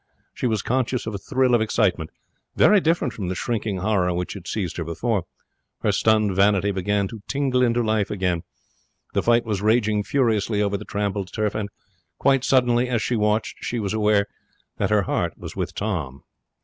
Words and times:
She 0.33 0.47
was 0.47 0.63
conscious 0.63 1.05
of 1.05 1.13
a 1.13 1.19
thrill 1.19 1.53
of 1.53 1.61
excitement, 1.61 2.09
very 2.55 2.81
different 2.81 3.13
from 3.13 3.27
the 3.27 3.35
shrinking 3.35 3.77
horror 3.77 4.11
which 4.15 4.33
had 4.33 4.47
seized 4.47 4.77
her 4.77 4.83
before. 4.83 5.25
Her 5.81 5.91
stunned 5.91 6.35
vanity 6.35 6.71
began 6.71 7.07
to 7.09 7.21
tingle 7.27 7.61
into 7.61 7.83
life 7.83 8.09
again. 8.09 8.41
The 9.13 9.21
fight 9.21 9.45
was 9.45 9.61
raging 9.61 10.01
furiously 10.01 10.59
over 10.59 10.75
the 10.75 10.85
trampled 10.85 11.31
turf, 11.31 11.53
and 11.53 11.69
quite 12.17 12.43
suddenly, 12.43 12.89
as 12.89 13.03
she 13.03 13.15
watched, 13.15 13.57
she 13.63 13.77
was 13.77 13.93
aware 13.93 14.25
that 14.77 14.89
her 14.89 15.03
heart 15.03 15.37
was 15.37 15.55
with 15.55 15.75
Tom. 15.75 16.23